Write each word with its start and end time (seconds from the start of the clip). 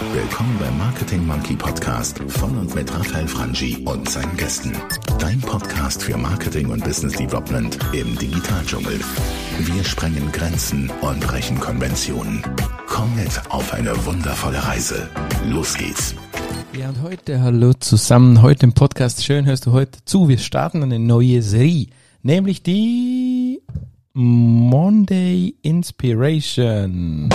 Willkommen 0.00 0.56
beim 0.58 0.78
Marketing 0.78 1.26
Monkey 1.26 1.54
Podcast 1.54 2.18
von 2.28 2.56
und 2.56 2.74
mit 2.74 2.90
Raphael 2.90 3.28
Frangi 3.28 3.76
und 3.84 4.08
seinen 4.08 4.34
Gästen. 4.38 4.72
Dein 5.18 5.38
Podcast 5.42 6.02
für 6.02 6.16
Marketing 6.16 6.70
und 6.70 6.82
Business 6.82 7.12
Development 7.12 7.78
im 7.92 8.16
Digitaldschungel. 8.16 8.98
Wir 9.58 9.84
sprengen 9.84 10.32
Grenzen 10.32 10.90
und 11.02 11.20
brechen 11.20 11.60
Konventionen. 11.60 12.42
Komm 12.88 13.14
mit 13.14 13.40
auf 13.50 13.74
eine 13.74 13.92
wundervolle 14.06 14.66
Reise. 14.66 15.06
Los 15.46 15.76
geht's. 15.76 16.14
Ja, 16.76 16.88
und 16.88 17.02
heute, 17.02 17.42
hallo 17.42 17.74
zusammen, 17.74 18.40
heute 18.40 18.64
im 18.64 18.72
Podcast, 18.72 19.22
schön 19.22 19.44
hörst 19.44 19.66
du 19.66 19.72
heute 19.72 19.98
zu, 20.06 20.28
wir 20.28 20.38
starten 20.38 20.82
eine 20.82 20.98
neue 20.98 21.42
Serie, 21.42 21.88
nämlich 22.22 22.62
die 22.62 23.60
Monday 24.14 25.54
Inspiration. 25.60 27.28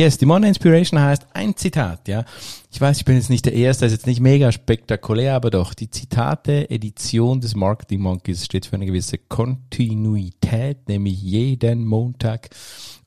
Yes, 0.00 0.16
die 0.16 0.24
Monday 0.24 0.48
Inspiration 0.48 0.98
heißt 0.98 1.26
ein 1.34 1.54
Zitat, 1.56 2.08
ja. 2.08 2.24
Ich 2.72 2.80
weiß, 2.80 2.96
ich 2.96 3.04
bin 3.04 3.16
jetzt 3.16 3.28
nicht 3.28 3.44
der 3.44 3.52
Erste, 3.52 3.84
ist 3.84 3.92
jetzt 3.92 4.06
nicht 4.06 4.20
mega 4.20 4.50
spektakulär, 4.50 5.34
aber 5.34 5.50
doch, 5.50 5.74
die 5.74 5.90
Zitate-Edition 5.90 7.42
des 7.42 7.54
Marketing 7.54 8.00
Monkeys 8.00 8.46
steht 8.46 8.64
für 8.64 8.76
eine 8.76 8.86
gewisse 8.86 9.18
Kontinuität, 9.18 10.88
nämlich 10.88 11.20
jeden 11.20 11.84
Montag 11.84 12.48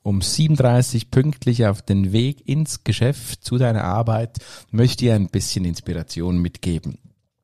um 0.04 0.22
37 0.22 1.10
pünktlich 1.10 1.66
auf 1.66 1.82
den 1.82 2.12
Weg 2.12 2.48
ins 2.48 2.84
Geschäft 2.84 3.44
zu 3.44 3.58
deiner 3.58 3.82
Arbeit 3.82 4.38
möchte 4.70 5.06
ich 5.06 5.10
ein 5.10 5.30
bisschen 5.30 5.64
Inspiration 5.64 6.38
mitgeben. 6.38 6.98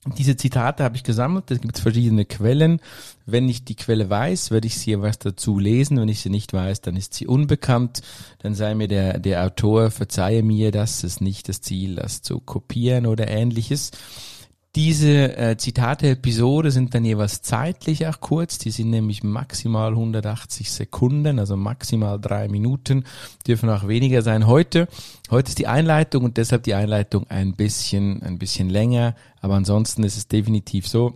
Diese 0.06 0.34
Zitate 0.34 0.82
habe 0.82 0.96
ich 0.96 1.02
gesammelt, 1.02 1.50
es 1.50 1.60
gibt 1.60 1.78
verschiedene 1.78 2.24
Quellen. 2.24 2.80
Wenn 3.27 3.50
ich 3.50 3.66
die 3.66 3.74
Quelle 3.74 4.09
weiß, 4.09 4.50
werde 4.50 4.66
ich 4.66 4.78
sie 4.78 4.98
was 4.98 5.18
dazu 5.18 5.59
lesen. 5.59 6.00
Wenn 6.00 6.09
ich 6.09 6.20
sie 6.20 6.30
nicht 6.30 6.54
weiß, 6.54 6.80
dann 6.80 6.96
ist 6.96 7.12
sie 7.12 7.26
unbekannt. 7.26 8.00
Dann 8.38 8.54
sei 8.54 8.74
mir 8.74 8.88
der, 8.88 9.18
der 9.18 9.45
Autor, 9.45 9.90
verzeihe 9.90 10.42
mir, 10.42 10.70
das 10.73 11.04
ist 11.04 11.20
nicht 11.20 11.50
das 11.50 11.60
Ziel, 11.60 11.96
das 11.96 12.23
zu 12.23 12.40
kopieren 12.40 13.04
oder 13.04 13.28
ähnliches. 13.28 13.90
Diese 14.76 15.37
äh, 15.37 15.57
Zitate-Episode 15.57 16.71
sind 16.71 16.95
dann 16.95 17.04
jeweils 17.04 17.43
zeitlich 17.43 18.07
auch 18.07 18.21
kurz. 18.21 18.57
Die 18.59 18.71
sind 18.71 18.90
nämlich 18.90 19.24
maximal 19.24 19.90
180 19.90 20.71
Sekunden, 20.71 21.40
also 21.40 21.57
maximal 21.57 22.21
drei 22.21 22.46
Minuten. 22.46 23.04
Dürfen 23.49 23.68
auch 23.68 23.88
weniger 23.88 24.23
sein. 24.23 24.46
Heute, 24.46 24.87
heute 25.29 25.49
ist 25.49 25.59
die 25.59 25.66
Einleitung 25.66 26.23
und 26.23 26.37
deshalb 26.37 26.62
die 26.62 26.74
Einleitung 26.74 27.29
ein 27.30 27.54
bisschen, 27.54 28.23
ein 28.23 28.38
bisschen 28.38 28.71
länger. 28.71 29.16
Aber 29.40 29.54
ansonsten 29.54 30.04
ist 30.04 30.16
es 30.16 30.29
definitiv 30.29 30.87
so, 30.87 31.15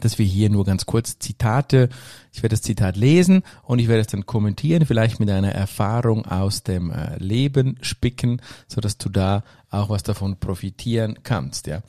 dass 0.00 0.18
wir 0.18 0.26
hier 0.26 0.50
nur 0.50 0.64
ganz 0.64 0.84
kurz 0.84 1.20
Zitate, 1.20 1.90
ich 2.32 2.42
werde 2.42 2.54
das 2.54 2.62
Zitat 2.62 2.96
lesen 2.96 3.44
und 3.62 3.78
ich 3.78 3.86
werde 3.86 4.00
es 4.00 4.06
dann 4.08 4.26
kommentieren, 4.26 4.84
vielleicht 4.84 5.20
mit 5.20 5.30
einer 5.30 5.52
Erfahrung 5.52 6.26
aus 6.26 6.64
dem 6.64 6.90
äh, 6.90 7.16
Leben 7.18 7.76
spicken, 7.82 8.42
so 8.66 8.80
dass 8.80 8.98
du 8.98 9.08
da 9.08 9.44
auch 9.70 9.90
was 9.90 10.02
davon 10.02 10.40
profitieren 10.40 11.20
kannst, 11.22 11.68
ja. 11.68 11.82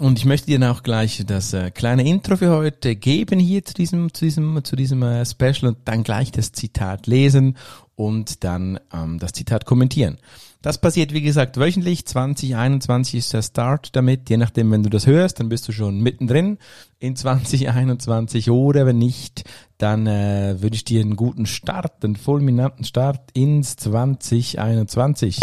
Und 0.00 0.18
ich 0.18 0.24
möchte 0.24 0.46
dir 0.46 0.70
auch 0.70 0.84
gleich 0.84 1.24
das 1.26 1.52
äh, 1.52 1.72
kleine 1.72 2.08
Intro 2.08 2.36
für 2.36 2.50
heute 2.50 2.94
geben 2.94 3.40
hier 3.40 3.64
zu 3.64 3.74
diesem, 3.74 4.14
zu 4.14 4.24
diesem, 4.24 4.62
zu 4.62 4.76
diesem 4.76 5.02
äh, 5.02 5.26
Special 5.26 5.66
und 5.68 5.78
dann 5.86 6.04
gleich 6.04 6.30
das 6.30 6.52
Zitat 6.52 7.08
lesen 7.08 7.56
und 7.96 8.44
dann 8.44 8.78
ähm, 8.92 9.18
das 9.18 9.32
Zitat 9.32 9.64
kommentieren. 9.64 10.18
Das 10.62 10.78
passiert, 10.78 11.12
wie 11.12 11.20
gesagt, 11.20 11.56
wöchentlich. 11.56 12.06
2021 12.06 13.16
ist 13.16 13.32
der 13.32 13.42
Start 13.42 13.96
damit. 13.96 14.30
Je 14.30 14.36
nachdem, 14.36 14.70
wenn 14.70 14.84
du 14.84 14.90
das 14.90 15.06
hörst, 15.06 15.40
dann 15.40 15.48
bist 15.48 15.66
du 15.66 15.72
schon 15.72 16.00
mittendrin 16.00 16.58
in 17.00 17.16
2021 17.16 18.50
oder 18.50 18.86
wenn 18.86 18.98
nicht, 18.98 19.44
dann 19.78 20.06
äh, 20.06 20.56
würde 20.60 20.76
ich 20.76 20.84
dir 20.84 21.00
einen 21.00 21.16
guten 21.16 21.46
Start, 21.46 22.04
einen 22.04 22.16
fulminanten 22.16 22.84
Start 22.84 23.30
ins 23.34 23.76
2021. 23.76 25.40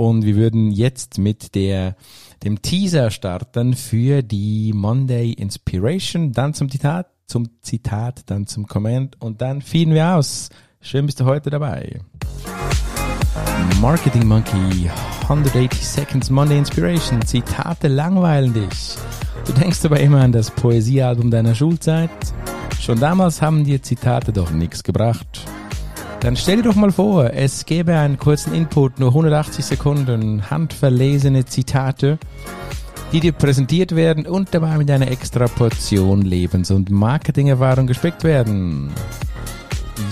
Und 0.00 0.24
wir 0.24 0.36
würden 0.36 0.70
jetzt 0.70 1.18
mit 1.18 1.54
der 1.54 1.94
dem 2.42 2.62
Teaser 2.62 3.10
starten 3.10 3.74
für 3.74 4.22
die 4.22 4.72
Monday 4.74 5.34
Inspiration, 5.34 6.32
dann 6.32 6.54
zum 6.54 6.70
Zitat, 6.70 7.08
zum 7.26 7.50
Zitat, 7.60 8.22
dann 8.24 8.46
zum 8.46 8.66
Comment 8.66 9.20
und 9.20 9.42
dann 9.42 9.60
fielen 9.60 9.92
wir 9.92 10.16
aus. 10.16 10.48
Schön 10.80 11.04
bist 11.04 11.20
du 11.20 11.26
heute 11.26 11.50
dabei. 11.50 12.00
Marketing 13.82 14.26
Monkey 14.26 14.90
180 15.24 15.86
Seconds 15.86 16.30
Monday 16.30 16.56
Inspiration. 16.56 17.20
Zitate 17.20 17.88
langweilen 17.88 18.54
dich. 18.54 18.96
Du 19.44 19.52
denkst 19.52 19.84
aber 19.84 20.00
immer 20.00 20.22
an 20.22 20.32
das 20.32 20.50
Poesiealbum 20.50 21.30
deiner 21.30 21.54
Schulzeit. 21.54 22.08
Schon 22.80 22.98
damals 22.98 23.42
haben 23.42 23.64
dir 23.64 23.82
Zitate 23.82 24.32
doch 24.32 24.50
nichts 24.50 24.82
gebracht. 24.82 25.44
Dann 26.20 26.36
stell 26.36 26.56
dir 26.56 26.64
doch 26.64 26.74
mal 26.74 26.92
vor, 26.92 27.32
es 27.32 27.64
gäbe 27.64 27.96
einen 27.96 28.18
kurzen 28.18 28.52
Input, 28.52 29.00
nur 29.00 29.08
180 29.08 29.64
Sekunden, 29.64 30.50
handverlesene 30.50 31.46
Zitate, 31.46 32.18
die 33.10 33.20
dir 33.20 33.32
präsentiert 33.32 33.96
werden 33.96 34.26
und 34.26 34.54
dabei 34.54 34.76
mit 34.76 34.90
einer 34.90 35.10
extra 35.10 35.46
Portion 35.46 36.20
Lebens- 36.20 36.70
und 36.70 36.90
Marketingerfahrung 36.90 37.86
gespickt 37.86 38.22
werden. 38.22 38.90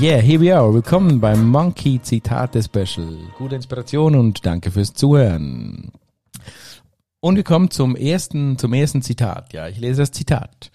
Yeah, 0.00 0.18
here 0.18 0.40
we 0.40 0.56
are. 0.56 0.72
Willkommen 0.72 1.20
beim 1.20 1.46
Monkey 1.46 2.00
Zitate 2.00 2.62
Special. 2.62 3.18
Gute 3.36 3.56
Inspiration 3.56 4.14
und 4.14 4.46
danke 4.46 4.70
fürs 4.70 4.94
Zuhören. 4.94 5.92
Und 7.20 7.36
wir 7.36 7.44
kommen 7.44 7.70
zum 7.70 7.96
ersten, 7.96 8.56
zum 8.56 8.72
ersten 8.72 9.02
Zitat. 9.02 9.52
Ja, 9.52 9.68
ich 9.68 9.78
lese 9.78 10.00
das 10.00 10.12
Zitat. 10.12 10.70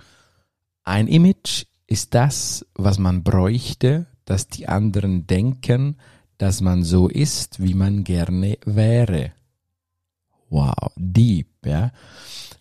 Ein 0.83 1.07
Image 1.07 1.65
ist 1.87 2.13
das, 2.13 2.67
was 2.75 2.99
man 2.99 3.23
bräuchte, 3.23 4.05
dass 4.25 4.47
die 4.47 4.67
anderen 4.67 5.27
denken, 5.27 5.97
dass 6.37 6.61
man 6.61 6.83
so 6.83 7.07
ist, 7.07 7.61
wie 7.61 7.73
man 7.73 8.03
gerne 8.03 8.57
wäre. 8.65 9.31
Wow, 10.49 10.91
deep, 10.97 11.47
ja. 11.65 11.91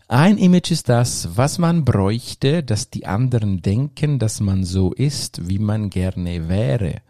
Ein 0.09 0.39
Image 0.39 0.71
ist 0.71 0.89
das, 0.89 1.37
was 1.37 1.59
man 1.59 1.85
bräuchte, 1.85 2.63
dass 2.63 2.91
die 2.91 3.07
anderen 3.07 3.63
denken, 3.63 4.19
dass 4.19 4.41
man 4.41 4.65
so 4.65 4.93
ist, 4.93 5.49
wie 5.49 5.59
man 5.59 5.91
gerne 5.91 6.49
wäre. 6.49 7.01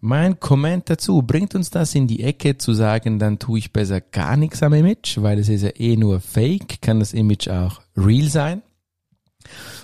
Mein 0.00 0.40
Comment 0.40 0.88
dazu 0.90 1.22
bringt 1.22 1.54
uns 1.54 1.70
das 1.70 1.94
in 1.94 2.08
die 2.08 2.24
Ecke 2.24 2.58
zu 2.58 2.74
sagen, 2.74 3.20
dann 3.20 3.38
tue 3.38 3.60
ich 3.60 3.72
besser 3.72 4.00
gar 4.00 4.36
nichts 4.36 4.62
am 4.62 4.72
Image, 4.72 5.18
weil 5.18 5.38
es 5.38 5.48
ist 5.48 5.62
ja 5.62 5.70
eh 5.76 5.96
nur 5.96 6.20
Fake, 6.20 6.82
kann 6.82 6.98
das 6.98 7.12
Image 7.12 7.48
auch 7.48 7.80
real 7.96 8.28
sein. 8.28 8.62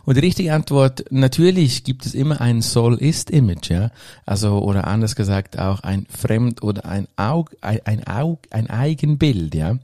Und 0.05 0.17
die 0.17 0.21
richtige 0.21 0.55
Antwort, 0.55 1.05
natürlich 1.11 1.85
gibt 1.85 2.07
es 2.07 2.15
immer 2.15 2.41
ein 2.41 2.63
Soll-Ist-Image, 2.63 3.71
ja. 3.71 3.91
Also, 4.27 4.59
oder 4.59 4.87
anders 4.87 5.17
gesagt 5.17 5.59
auch 5.59 5.81
ein 5.81 6.07
Fremd- 6.09 6.63
oder 6.63 6.87
ein 6.87 7.09
Aug, 7.17 7.57
ein, 7.61 7.81
ein 7.85 8.07
Aug, 8.07 8.39
ein 8.51 8.71
Eigenbild, 8.71 9.55
ja. 9.55 9.79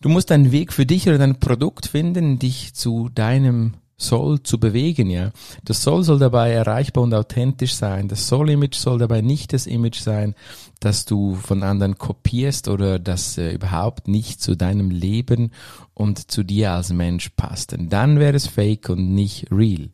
Du 0.00 0.08
musst 0.08 0.32
einen 0.32 0.50
Weg 0.50 0.72
für 0.72 0.84
dich 0.84 1.08
oder 1.08 1.18
dein 1.18 1.38
Produkt 1.38 1.86
finden, 1.86 2.38
dich 2.38 2.74
zu 2.74 3.08
deinem 3.08 3.74
soll 4.02 4.42
zu 4.42 4.58
bewegen, 4.58 5.10
ja. 5.10 5.30
Das 5.64 5.82
Soll 5.82 6.04
soll 6.04 6.18
dabei 6.18 6.50
erreichbar 6.50 7.04
und 7.04 7.14
authentisch 7.14 7.74
sein. 7.74 8.08
Das 8.08 8.28
Soll-Image 8.28 8.76
soll 8.76 8.98
dabei 8.98 9.20
nicht 9.20 9.52
das 9.52 9.66
Image 9.66 10.00
sein, 10.00 10.34
das 10.80 11.04
du 11.04 11.34
von 11.34 11.62
anderen 11.62 11.98
kopierst 11.98 12.68
oder 12.68 12.98
das 12.98 13.38
äh, 13.38 13.52
überhaupt 13.52 14.08
nicht 14.08 14.40
zu 14.40 14.56
deinem 14.56 14.90
Leben 14.90 15.52
und 15.94 16.30
zu 16.30 16.42
dir 16.42 16.72
als 16.72 16.92
Mensch 16.92 17.30
passt. 17.30 17.72
Denn 17.72 17.88
dann 17.88 18.18
wäre 18.18 18.36
es 18.36 18.46
fake 18.46 18.90
und 18.90 19.14
nicht 19.14 19.46
real. 19.50 19.90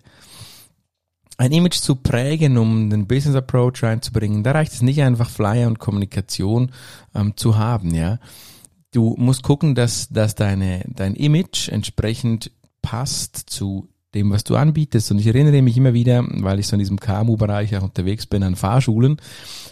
Ein 1.36 1.52
Image 1.52 1.76
zu 1.76 1.94
prägen, 1.94 2.58
um 2.58 2.90
den 2.90 3.06
Business 3.06 3.36
Approach 3.36 3.84
reinzubringen, 3.84 4.42
da 4.42 4.50
reicht 4.52 4.72
es 4.72 4.82
nicht 4.82 5.02
einfach 5.02 5.30
Flyer 5.30 5.68
und 5.68 5.78
Kommunikation 5.78 6.72
ähm, 7.14 7.36
zu 7.36 7.56
haben, 7.56 7.94
ja. 7.94 8.18
Du 8.90 9.14
musst 9.18 9.42
gucken, 9.42 9.74
dass, 9.74 10.08
dass 10.08 10.34
deine, 10.34 10.82
dein 10.88 11.14
Image 11.14 11.68
entsprechend 11.68 12.50
passt 12.82 13.36
zu 13.36 13.88
dem, 14.14 14.30
was 14.30 14.44
du 14.44 14.56
anbietest. 14.56 15.10
Und 15.10 15.18
ich 15.18 15.26
erinnere 15.26 15.60
mich 15.62 15.76
immer 15.76 15.92
wieder, 15.92 16.24
weil 16.26 16.58
ich 16.58 16.66
so 16.66 16.74
in 16.74 16.80
diesem 16.80 16.98
KMU-Bereich 16.98 17.76
auch 17.76 17.82
unterwegs 17.82 18.26
bin, 18.26 18.42
an 18.42 18.56
Fahrschulen. 18.56 19.18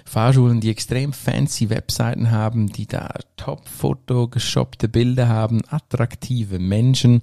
Fahrschulen, 0.05 0.61
die 0.61 0.71
extrem 0.71 1.13
fancy 1.13 1.71
Webseiten 1.71 2.31
haben, 2.31 2.69
die 2.69 2.87
da 2.87 3.15
top-foto 3.37 4.29
geshoppte 4.29 4.89
Bilder 4.89 5.29
haben, 5.29 5.63
attraktive 5.69 6.59
Menschen. 6.59 7.23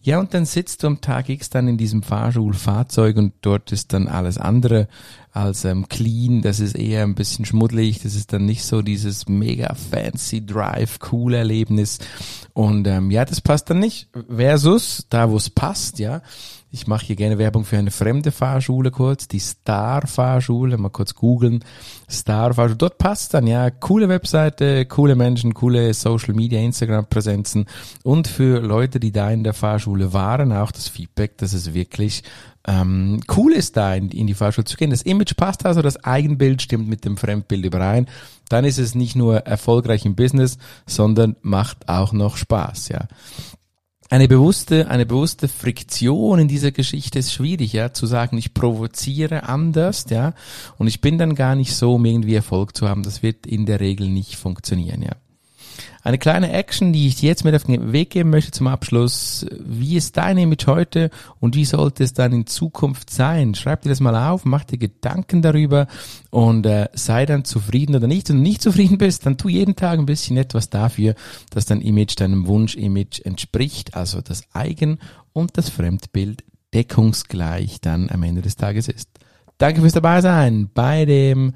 Ja, 0.00 0.18
und 0.20 0.32
dann 0.32 0.44
sitzt 0.46 0.82
du 0.82 0.86
am 0.86 1.00
Tag 1.00 1.28
X 1.28 1.50
dann 1.50 1.68
in 1.68 1.76
diesem 1.76 2.02
Fahrschulfahrzeug 2.02 3.16
und 3.16 3.34
dort 3.40 3.72
ist 3.72 3.92
dann 3.92 4.08
alles 4.08 4.38
andere 4.38 4.88
als 5.32 5.64
ähm, 5.64 5.88
clean. 5.88 6.40
Das 6.40 6.60
ist 6.60 6.76
eher 6.76 7.02
ein 7.02 7.14
bisschen 7.14 7.44
schmuddelig. 7.44 8.02
Das 8.02 8.14
ist 8.14 8.32
dann 8.32 8.44
nicht 8.44 8.64
so 8.64 8.80
dieses 8.80 9.28
mega 9.28 9.74
fancy 9.74 10.44
Drive, 10.44 10.98
cool 11.12 11.34
Erlebnis. 11.34 11.98
Und 12.54 12.86
ähm, 12.86 13.10
ja, 13.10 13.24
das 13.24 13.40
passt 13.40 13.70
dann 13.70 13.80
nicht. 13.80 14.08
Versus 14.34 15.06
da, 15.10 15.30
wo 15.30 15.36
es 15.36 15.50
passt, 15.50 15.98
ja. 15.98 16.22
Ich 16.70 16.86
mache 16.86 17.06
hier 17.06 17.16
gerne 17.16 17.38
Werbung 17.38 17.64
für 17.64 17.78
eine 17.78 17.90
fremde 17.90 18.30
Fahrschule 18.30 18.90
kurz, 18.90 19.26
die 19.26 19.38
Star 19.38 20.06
Fahrschule, 20.06 20.76
mal 20.76 20.90
kurz 20.90 21.14
googeln. 21.14 21.64
Star 22.10 22.52
Fahrschule, 22.52 22.76
dort 22.76 22.98
passt 22.98 23.32
dann, 23.32 23.46
ja, 23.46 23.70
coole 23.70 24.10
Webseite, 24.10 24.84
coole 24.84 25.14
Menschen, 25.14 25.54
coole 25.54 25.94
Social 25.94 26.34
Media, 26.34 26.60
Instagram 26.60 27.06
Präsenzen 27.06 27.64
und 28.02 28.28
für 28.28 28.60
Leute, 28.60 29.00
die 29.00 29.12
da 29.12 29.30
in 29.30 29.44
der 29.44 29.54
Fahrschule 29.54 30.12
waren, 30.12 30.52
auch 30.52 30.70
das 30.70 30.88
Feedback, 30.88 31.38
dass 31.38 31.54
es 31.54 31.72
wirklich 31.72 32.22
ähm, 32.66 33.20
cool 33.34 33.54
ist, 33.54 33.78
da 33.78 33.94
in, 33.94 34.10
in 34.10 34.26
die 34.26 34.34
Fahrschule 34.34 34.66
zu 34.66 34.76
gehen. 34.76 34.90
Das 34.90 35.00
Image 35.00 35.36
passt 35.36 35.64
also, 35.64 35.80
das 35.80 36.04
Eigenbild 36.04 36.60
stimmt 36.60 36.86
mit 36.86 37.06
dem 37.06 37.16
Fremdbild 37.16 37.64
überein. 37.64 38.06
Dann 38.50 38.66
ist 38.66 38.78
es 38.78 38.94
nicht 38.94 39.16
nur 39.16 39.38
erfolgreich 39.38 40.04
im 40.04 40.16
Business, 40.16 40.58
sondern 40.86 41.36
macht 41.40 41.88
auch 41.88 42.12
noch 42.12 42.36
Spaß, 42.36 42.90
ja 42.90 43.08
eine 44.10 44.28
bewusste, 44.28 44.88
eine 44.88 45.04
bewusste 45.04 45.48
Friktion 45.48 46.38
in 46.38 46.48
dieser 46.48 46.72
Geschichte 46.72 47.18
ist 47.18 47.32
schwierig, 47.32 47.72
ja, 47.74 47.92
zu 47.92 48.06
sagen, 48.06 48.38
ich 48.38 48.54
provoziere 48.54 49.44
anders, 49.44 50.06
ja, 50.08 50.34
und 50.78 50.86
ich 50.86 51.00
bin 51.00 51.18
dann 51.18 51.34
gar 51.34 51.54
nicht 51.54 51.74
so, 51.74 51.94
um 51.94 52.04
irgendwie 52.04 52.34
Erfolg 52.34 52.76
zu 52.76 52.88
haben. 52.88 53.02
Das 53.02 53.22
wird 53.22 53.46
in 53.46 53.66
der 53.66 53.80
Regel 53.80 54.08
nicht 54.08 54.36
funktionieren, 54.36 55.02
ja. 55.02 55.16
Eine 56.02 56.18
kleine 56.18 56.52
Action, 56.52 56.92
die 56.92 57.08
ich 57.08 57.16
dir 57.16 57.28
jetzt 57.28 57.44
mit 57.44 57.54
auf 57.54 57.64
den 57.64 57.92
Weg 57.92 58.10
geben 58.10 58.30
möchte 58.30 58.52
zum 58.52 58.68
Abschluss. 58.68 59.44
Wie 59.58 59.96
ist 59.96 60.16
dein 60.16 60.38
Image 60.38 60.66
heute 60.66 61.10
und 61.40 61.56
wie 61.56 61.64
sollte 61.64 62.04
es 62.04 62.12
dann 62.12 62.32
in 62.32 62.46
Zukunft 62.46 63.10
sein? 63.10 63.54
Schreib 63.54 63.82
dir 63.82 63.88
das 63.88 64.00
mal 64.00 64.30
auf, 64.30 64.44
mach 64.44 64.64
dir 64.64 64.78
Gedanken 64.78 65.42
darüber 65.42 65.86
und 66.30 66.66
äh, 66.66 66.88
sei 66.92 67.26
dann 67.26 67.44
zufrieden 67.44 67.96
oder 67.96 68.06
nicht. 68.06 68.28
Wenn 68.28 68.36
du 68.36 68.42
nicht 68.42 68.62
zufrieden 68.62 68.98
bist, 68.98 69.26
dann 69.26 69.38
tu 69.38 69.48
jeden 69.48 69.76
Tag 69.76 69.98
ein 69.98 70.06
bisschen 70.06 70.36
etwas 70.36 70.70
dafür, 70.70 71.14
dass 71.50 71.66
dein 71.66 71.80
Image 71.80 72.18
deinem 72.18 72.46
Wunsch-Image 72.46 73.20
entspricht, 73.24 73.94
also 73.94 74.20
das 74.20 74.42
Eigen- 74.52 74.98
und 75.32 75.56
das 75.58 75.68
Fremdbild 75.68 76.44
deckungsgleich 76.74 77.80
dann 77.80 78.10
am 78.10 78.22
Ende 78.22 78.42
des 78.42 78.56
Tages 78.56 78.88
ist. 78.88 79.08
Danke 79.58 79.80
fürs 79.80 79.92
dabei 79.92 80.20
sein 80.20 80.70
bei 80.72 81.04
dem 81.04 81.52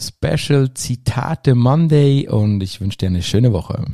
Special 0.00 0.74
Zitate 0.74 1.54
Monday 1.54 2.26
und 2.28 2.60
ich 2.62 2.80
wünsche 2.80 2.98
dir 2.98 3.06
eine 3.06 3.22
schöne 3.22 3.52
Woche. 3.52 3.84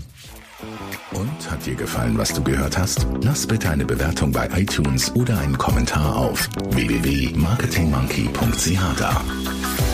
Und 1.12 1.50
hat 1.50 1.66
dir 1.66 1.74
gefallen, 1.74 2.16
was 2.16 2.32
du 2.32 2.42
gehört 2.42 2.78
hast? 2.78 3.06
Lass 3.22 3.46
bitte 3.46 3.68
eine 3.68 3.84
Bewertung 3.84 4.32
bei 4.32 4.48
iTunes 4.54 5.14
oder 5.14 5.38
einen 5.38 5.58
Kommentar 5.58 6.16
auf 6.16 6.48
www.marketingmonkey.ch 6.70 8.98
da. 8.98 9.20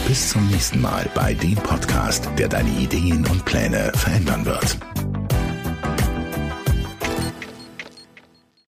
Bis 0.07 0.29
zum 0.31 0.47
nächsten 0.49 0.81
Mal 0.81 1.11
bei 1.15 1.35
dem 1.35 1.57
Podcast, 1.57 2.31
der 2.39 2.49
deine 2.49 2.71
Ideen 2.71 3.27
und 3.27 3.45
Pläne 3.45 3.91
verändern 3.95 4.45
wird. 4.45 4.79